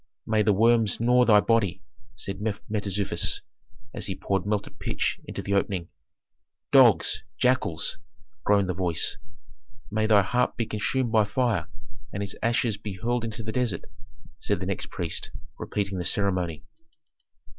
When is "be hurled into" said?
12.77-13.43